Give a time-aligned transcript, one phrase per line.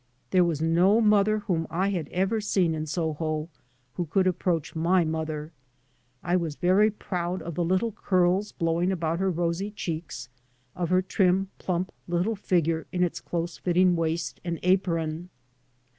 [0.31, 3.49] There was no mother whom I had ever seen in Soho
[3.93, 5.51] who could approach my mother.
[6.23, 10.27] I was very proud of the little curls blowing about her rosy cheeks,
[10.75, 15.29] of her trim, plump, little figure in its close fitting waist and apron.